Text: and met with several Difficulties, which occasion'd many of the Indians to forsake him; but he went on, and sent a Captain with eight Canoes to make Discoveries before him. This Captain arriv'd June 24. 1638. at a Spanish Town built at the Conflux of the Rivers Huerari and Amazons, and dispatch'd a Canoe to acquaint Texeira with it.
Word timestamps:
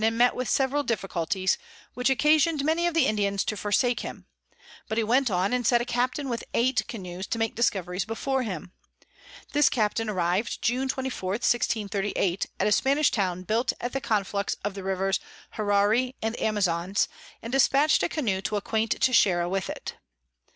and 0.03 0.17
met 0.17 0.33
with 0.35 0.49
several 0.49 0.81
Difficulties, 0.81 1.59
which 1.93 2.09
occasion'd 2.09 2.65
many 2.65 2.87
of 2.87 2.95
the 2.95 3.05
Indians 3.05 3.43
to 3.43 3.55
forsake 3.55 3.99
him; 3.99 4.25
but 4.89 4.97
he 4.97 5.03
went 5.03 5.29
on, 5.29 5.53
and 5.53 5.63
sent 5.63 5.79
a 5.79 5.85
Captain 5.85 6.27
with 6.27 6.43
eight 6.55 6.87
Canoes 6.87 7.27
to 7.27 7.37
make 7.37 7.53
Discoveries 7.53 8.03
before 8.03 8.41
him. 8.41 8.71
This 9.51 9.69
Captain 9.69 10.09
arriv'd 10.09 10.59
June 10.59 10.87
24. 10.87 11.33
1638. 11.33 12.47
at 12.59 12.65
a 12.65 12.71
Spanish 12.71 13.11
Town 13.11 13.43
built 13.43 13.73
at 13.79 13.93
the 13.93 14.01
Conflux 14.01 14.55
of 14.65 14.73
the 14.73 14.81
Rivers 14.81 15.19
Huerari 15.51 16.15
and 16.19 16.35
Amazons, 16.39 17.07
and 17.43 17.51
dispatch'd 17.53 18.01
a 18.01 18.09
Canoe 18.09 18.41
to 18.41 18.55
acquaint 18.55 18.99
Texeira 18.99 19.47
with 19.47 19.69
it. 19.69 19.97